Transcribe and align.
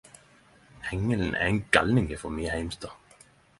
Engelen 0.91 1.35
er 1.35 1.45
ein 1.49 1.61
galning 1.77 2.09
frå 2.23 2.29
min 2.39 2.51
heimstad 2.55 2.97